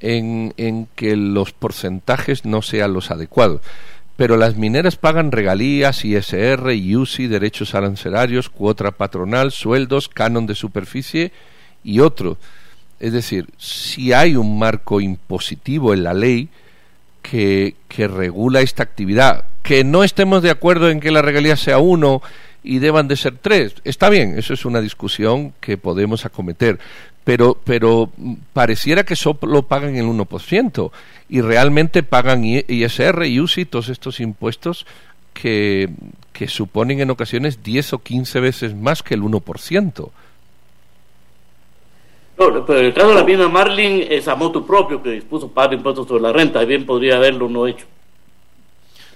[0.00, 3.60] en, que los porcentajes no sean los adecuados.
[4.16, 11.32] Pero las mineras pagan regalías, ISR, IUSI, derechos arancelarios, cuota patronal, sueldos, canon de superficie
[11.84, 12.36] y otro.
[12.98, 16.48] Es decir, si hay un marco impositivo en la ley
[17.30, 22.22] que, regula esta actividad, que no estemos de acuerdo en que la regalía sea uno
[22.62, 26.78] y deban de ser tres, está bien, eso es una discusión que podemos acometer,
[27.24, 28.10] pero, pero
[28.52, 30.90] pareciera que solo pagan el 1%
[31.28, 34.86] y realmente pagan ISR, UCI, todos estos impuestos
[35.34, 35.90] que,
[36.32, 40.10] que suponen en ocasiones 10 o 15 veces más que el 1%.
[42.38, 45.74] No, pero el caso de la mina Marlin es a moto propio que dispuso pagar
[45.74, 47.86] impuestos sobre la renta, bien podría haberlo no hecho.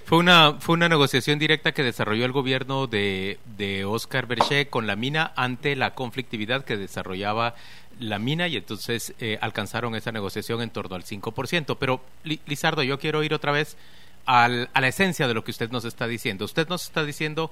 [0.05, 4.85] Fue una, fue una negociación directa que desarrolló el gobierno de, de Oscar Berché con
[4.85, 7.55] la mina ante la conflictividad que desarrollaba
[7.99, 11.77] la mina y entonces eh, alcanzaron esa negociación en torno al 5%.
[11.79, 13.77] Pero, Lizardo, yo quiero ir otra vez
[14.25, 16.43] al, a la esencia de lo que usted nos está diciendo.
[16.43, 17.51] Usted nos está diciendo,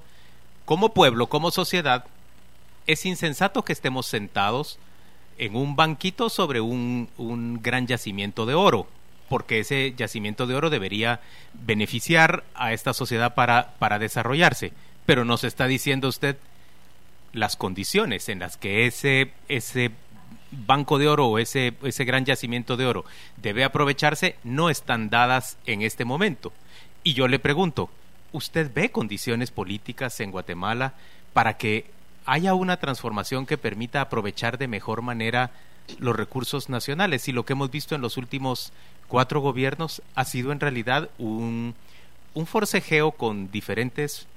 [0.66, 2.06] como pueblo, como sociedad,
[2.86, 4.78] es insensato que estemos sentados
[5.42, 8.88] en un banquito sobre un, un gran yacimiento de oro,
[9.28, 11.20] porque ese yacimiento de oro debería
[11.54, 14.72] beneficiar a esta sociedad para, para desarrollarse.
[15.08, 16.38] Pero nos está diciendo usted
[17.34, 19.90] las condiciones en las que ese, ese
[20.52, 23.04] banco de oro o ese, ese gran yacimiento de oro
[23.38, 26.54] debe aprovecharse no están dadas en este momento.
[27.04, 27.90] Y yo le pregunto,
[28.32, 30.94] ¿usted ve condiciones políticas en Guatemala
[31.34, 31.90] para que
[32.26, 35.52] haya una transformación que permita aprovechar de mejor manera
[36.00, 37.28] los recursos nacionales?
[37.28, 38.72] Y lo que hemos visto en los últimos
[39.08, 41.76] cuatro gobiernos ha sido en realidad un,
[42.34, 44.28] un forcejeo con diferentes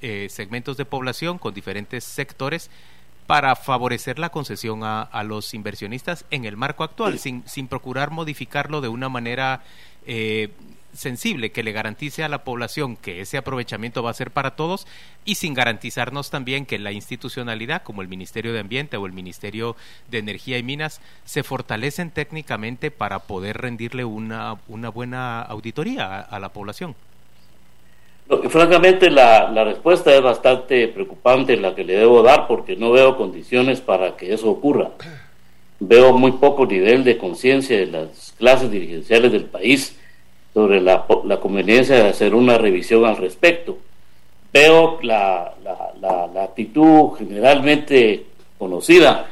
[0.00, 2.70] eh, segmentos de población, con diferentes sectores,
[3.26, 8.10] para favorecer la concesión a, a los inversionistas en el marco actual, sin, sin procurar
[8.10, 9.62] modificarlo de una manera
[10.06, 10.50] eh,
[10.92, 14.86] sensible que le garantice a la población que ese aprovechamiento va a ser para todos
[15.24, 19.76] y sin garantizarnos también que la institucionalidad como el Ministerio de Ambiente o el Ministerio
[20.10, 26.38] de Energía y Minas se fortalecen técnicamente para poder rendirle una, una buena auditoría a
[26.38, 26.94] la población
[28.50, 33.16] francamente la, la, respuesta es bastante preocupante la que le debo dar porque no veo
[33.16, 34.90] condiciones para que eso ocurra.
[35.80, 39.97] Veo muy poco nivel de conciencia de las clases dirigenciales del país
[40.58, 43.78] sobre la, la, conveniencia de hacer una revisión al respecto.
[44.52, 45.54] Veo la,
[46.42, 48.24] actitud generalmente
[48.58, 49.28] conocida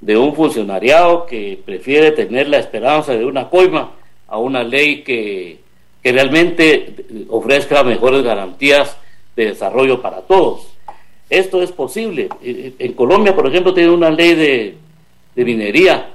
[0.00, 3.90] de un funcionariado que prefiere tener la esperanza de una coima
[4.28, 5.60] a una ley que
[6.02, 6.94] que realmente
[7.28, 8.96] ofrezca mejores garantías
[9.36, 10.66] de desarrollo para todos.
[11.30, 12.28] Esto es posible.
[12.42, 16.14] En Colombia, por ejemplo, tiene una ley de, minería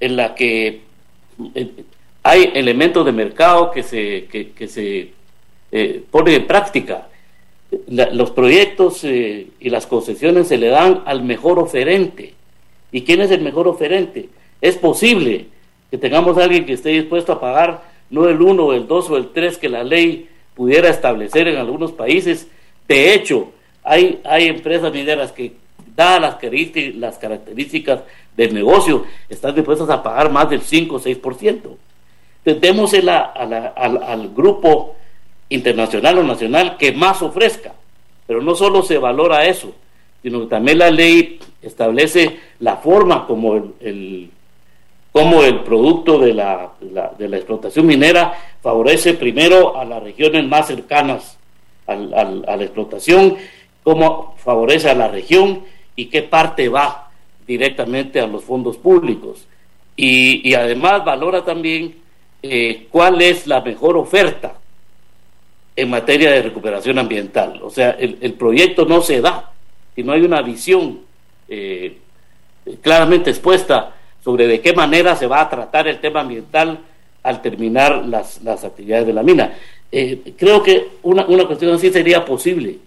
[0.00, 0.80] en la que
[1.54, 1.70] eh,
[2.28, 5.12] hay elementos de mercado que se, que, se
[5.72, 7.08] eh, ponen en práctica.
[7.88, 12.34] los proyectos eh, y las concesiones se le dan al mejor oferente.
[12.92, 14.28] ¿Y quién es el mejor oferente?
[14.60, 15.46] Es posible
[15.90, 19.28] que tengamos alguien que esté dispuesto a pagar no el 1, el 2 o el
[19.30, 22.46] 3 que la ley pudiera establecer en algunos países.
[22.86, 25.52] De hecho, hay, hay empresas mineras que,
[25.96, 28.00] dadas las características, las características
[28.36, 31.76] del negocio, están dispuestas a pagar más del 5 o 6%.
[32.44, 34.96] Entonces, a al, al grupo
[35.48, 37.74] internacional o nacional que más ofrezca,
[38.26, 39.74] pero no solo se valora eso,
[40.22, 44.30] sino que también la ley establece la forma como el
[45.12, 46.72] cómo el producto de la,
[47.18, 51.38] de la explotación minera favorece primero a las regiones más cercanas
[51.86, 53.36] a la explotación,
[53.82, 55.64] cómo favorece a la región
[55.96, 57.10] y qué parte va
[57.46, 59.46] directamente a los fondos públicos.
[59.96, 61.96] Y, además valora también
[62.42, 64.54] eh, cuál es la mejor oferta
[65.78, 67.60] en materia de recuperación ambiental.
[67.62, 69.52] O sea, el, proyecto no se da
[69.94, 71.00] si no hay una visión
[71.48, 71.98] eh,
[72.82, 76.80] claramente expuesta sobre de qué manera se va a tratar el tema ambiental
[77.22, 79.52] al terminar las, las actividades de la mina.
[79.90, 82.78] Eh, creo que una, una, cuestión así sería posible.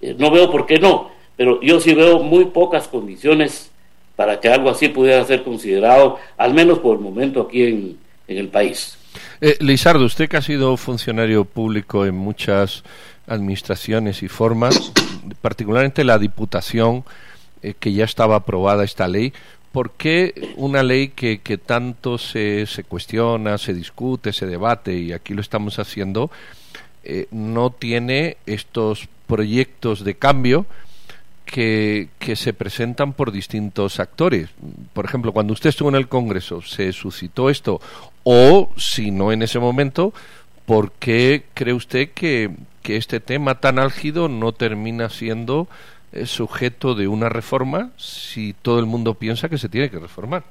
[0.00, 3.70] Eh, no veo por qué no, pero yo sí veo muy pocas condiciones
[4.16, 7.98] para que algo así pudiera ser considerado, al menos por el momento aquí en,
[8.30, 8.96] en el país.
[9.40, 12.84] Eh, Lizardo, usted que ha sido funcionario público en muchas
[13.26, 14.92] administraciones y formas,
[15.42, 17.04] particularmente la Diputación,
[17.62, 19.32] eh, que ya estaba aprobada esta ley,
[19.72, 25.34] ¿por qué una ley que, tanto se, se, cuestiona, se discute, se debate, y aquí
[25.34, 26.30] lo estamos haciendo,
[27.02, 30.66] eh, no tiene estos proyectos de cambio
[31.44, 34.50] que, que, se presentan por distintos actores?
[34.92, 37.80] Por ejemplo, cuando usted estuvo en el Congreso, ¿se suscitó esto?
[38.22, 40.12] O, si no en ese momento,
[40.66, 42.50] ¿por qué cree usted que,
[42.82, 45.68] que este tema tan álgido no termina siendo
[46.12, 50.42] es sujeto de una reforma si todo el mundo piensa que se tiene que reformar.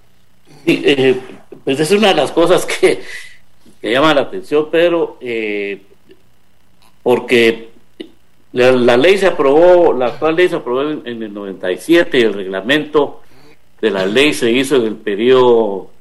[0.65, 1.19] Eh,
[1.63, 3.01] pues es una de las cosas que,
[3.81, 5.81] que llama la atención, pero eh,
[7.03, 7.68] porque
[8.51, 13.21] la, ley se aprobó, la actual ley se aprobó en, el 97 y el reglamento
[13.79, 15.91] de la ley se hizo en el periodo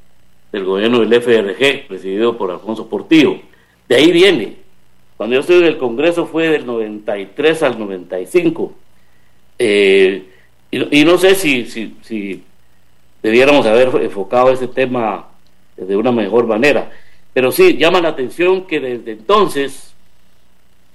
[0.50, 3.38] del gobierno del FRG, presidido por Alfonso Portillo.
[3.88, 4.56] De ahí viene.
[5.16, 8.72] Cuando yo estuve en el Congreso fue del 93 al 95
[9.58, 10.22] eh,
[10.70, 12.44] y, no sé si, si, si,
[13.22, 15.28] debiéramos haber enfocado ese tema
[15.76, 16.90] de una mejor manera,
[17.32, 19.94] pero sí llama la atención que desde entonces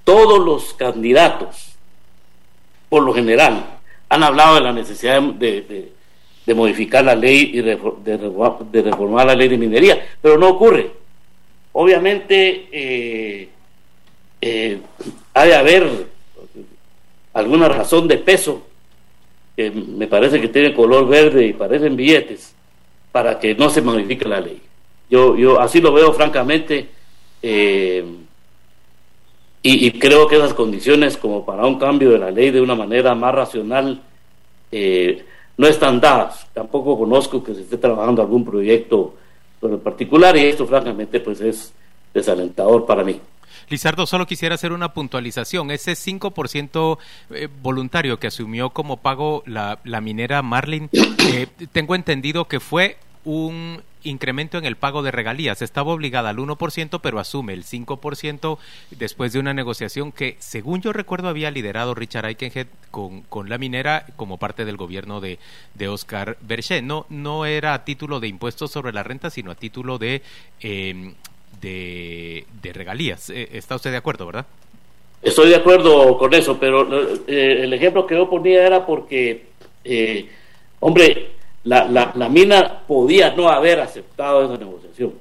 [0.03, 1.75] todos los candidatos,
[2.89, 3.65] por lo general,
[4.09, 5.91] han hablado de la necesidad de,
[6.47, 10.91] modificar la ley y de, de, reformar la ley de minería, pero no ocurre.
[11.71, 13.49] Obviamente eh,
[14.39, 14.79] eh,
[15.33, 16.07] ha de haber
[17.33, 18.61] alguna razón de peso,
[19.55, 22.53] que me parece que tiene color verde y parecen billetes,
[23.11, 24.61] para que no se modifique la ley.
[25.09, 26.89] Yo, yo así lo veo francamente
[27.41, 28.03] eh,
[29.65, 33.15] y, creo que esas condiciones como para un cambio de la ley de una manera
[33.15, 34.01] más racional,
[34.71, 36.45] eh, no están dadas.
[36.53, 39.15] Tampoco conozco que se esté trabajando algún proyecto
[39.61, 41.73] en particular y esto francamente pues es
[42.13, 43.21] desalentador para mí.
[43.69, 45.71] Lizardo, solo quisiera hacer una puntualización.
[45.71, 46.97] Ese 5%
[47.31, 50.89] eh, voluntario que asumió como pago la, la minera Marlin,
[51.33, 55.61] eh, tengo entendido que fue un incremento en el pago de regalías.
[55.61, 58.57] Estaba obligada al 1%, pero asume el 5%
[58.91, 63.57] después de una negociación que, según yo recuerdo, había liderado Richard Aikenhead con, con la
[63.57, 65.39] minera como parte del gobierno de,
[65.73, 66.83] de Oscar Berger.
[66.83, 70.21] No, no era a título de impuestos sobre la renta, sino a título de,
[70.59, 71.13] em,
[71.61, 73.29] de, regalías.
[73.29, 74.45] Eh, ¿Está usted de acuerdo, verdad?
[75.21, 76.85] Estoy de acuerdo con eso, pero
[77.27, 79.45] eh, el ejemplo que yo ponía era porque,
[79.85, 80.27] eh,
[80.81, 81.31] hombre,
[81.65, 85.13] la, la, la, mina podía no haber aceptado esa negociación.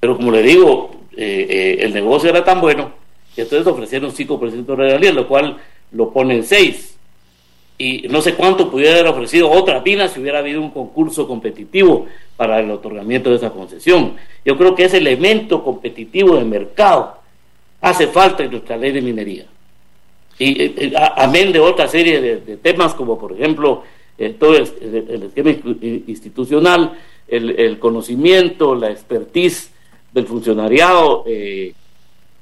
[0.00, 2.92] Pero como le digo, eh, eh, el negocio era tan bueno
[3.34, 5.58] que entonces ofrecieron 5% de regalías, lo cual
[5.92, 6.98] lo pone en 6.
[7.78, 12.06] Y no sé cuánto pudiera haber ofrecido otra mina si hubiera habido un concurso competitivo
[12.36, 14.14] para el otorgamiento de esa concesión.
[14.44, 17.16] Yo creo que ese elemento competitivo de mercado
[17.80, 19.46] hace falta en nuestra ley de minería.
[20.38, 23.84] Y eh, amén de otra serie de temas como por ejemplo
[24.16, 25.50] eh, todo el, esquema
[26.06, 26.92] institucional,
[27.26, 29.72] el, conocimiento, la expertise
[30.12, 31.24] del funcionariado.
[31.26, 31.74] Eh,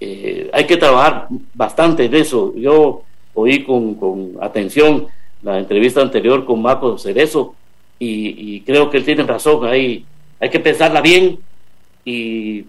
[0.01, 2.53] eh, hay que trabajar bastante en eso.
[2.57, 3.03] Yo
[3.35, 5.07] oí con, atención
[5.43, 7.55] la entrevista anterior con Marco Cerezo
[7.99, 9.65] y, creo que él tiene razón.
[9.65, 10.05] Hay,
[10.41, 11.39] hay que pensarla bien
[12.05, 12.67] y,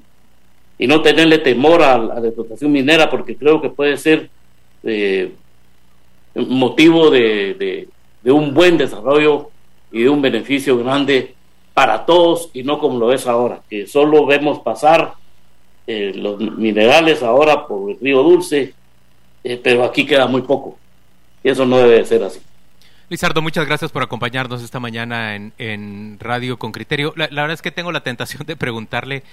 [0.78, 4.30] y no tenerle temor a, la explotación minera porque creo que puede ser
[6.36, 7.88] motivo de, de
[8.32, 9.50] un buen desarrollo
[9.92, 11.36] y de un beneficio grande
[11.74, 15.16] para todos y no como lo es ahora, que solo vemos pasar
[15.88, 18.74] eh, los minerales ahora por el río Dulce,
[19.44, 20.78] eh, pero aquí queda muy poco.
[21.44, 22.40] Y eso no debe ser así.
[23.10, 27.14] Lizardo, muchas gracias por acompañarnos esta mañana en, en Radio con Criterio.
[27.18, 29.24] la, verdad es que tengo la tentación de preguntarle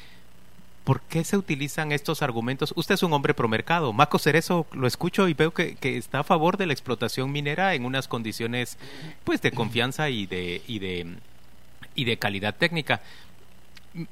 [0.90, 2.72] ¿Por qué se utilizan estos argumentos?
[2.74, 3.92] Usted es un hombre promercado.
[3.92, 7.84] Maco Cerezo lo escucho y veo que, está a favor de la explotación minera en
[7.84, 8.76] unas condiciones
[9.22, 11.14] pues de confianza y de, y de,
[11.94, 13.02] y de calidad técnica.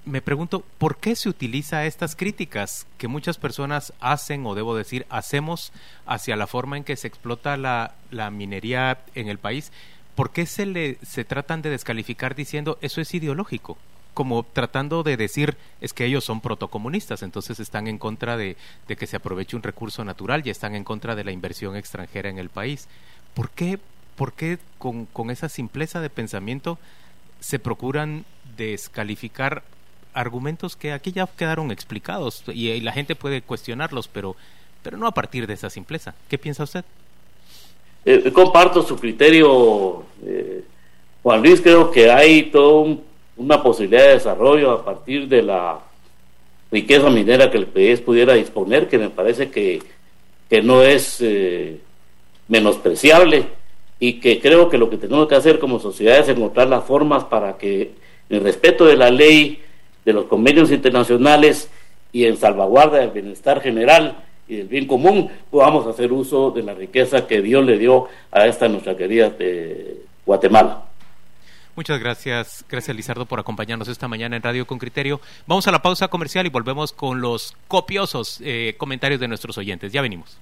[0.04, 5.04] Me pregunto, ¿por qué se utiliza estas críticas que muchas personas hacen, o debo decir,
[5.10, 5.72] hacemos
[6.06, 9.72] hacia la forma en que se explota la, la minería en el país?
[10.14, 13.76] ¿Por qué se, le, se tratan de descalificar diciendo eso es ideológico?
[14.14, 18.56] Como tratando de decir es que ellos son protocomunistas, entonces están en contra de,
[18.86, 22.38] que se aproveche un recurso natural y están en contra de la inversión extranjera en
[22.38, 22.88] el país.
[23.34, 23.78] ¿Por qué,
[24.16, 26.78] por qué con, con esa simpleza de pensamiento
[27.40, 28.24] se procuran
[28.56, 29.62] descalificar
[30.14, 34.36] argumentos que aquí ya quedaron explicados y, la gente puede cuestionarlos, pero,
[34.82, 36.14] pero no a partir de esa simpleza?
[36.28, 36.84] ¿Qué piensa usted?
[38.04, 40.64] Eh, comparto su criterio, eh,
[41.22, 43.04] Juan Luis, creo que hay todo un
[43.38, 45.78] una posibilidad de desarrollo a partir de la
[46.70, 49.80] riqueza minera que el país pudiera disponer, que me parece que,
[50.50, 51.78] que no es eh,
[52.48, 53.46] menospreciable
[54.00, 57.24] y que creo que lo que tenemos que hacer como sociedad es encontrar las formas
[57.24, 57.92] para que
[58.28, 59.62] en respeto de la ley,
[60.04, 61.70] de los convenios internacionales
[62.12, 66.74] y en salvaguarda del bienestar general y del bien común, podamos hacer uso de la
[66.74, 70.87] riqueza que Dios le dio a esta nuestra querida de Guatemala.
[71.78, 75.20] Muchas gracias, gracias Lizardo por acompañarnos esta mañana en Radio con Criterio.
[75.46, 79.92] Vamos a la pausa comercial y volvemos con los copiosos eh, comentarios de nuestros oyentes.
[79.92, 80.38] Ya venimos.